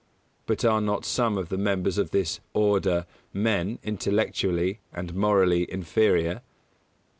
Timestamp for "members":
1.59-1.99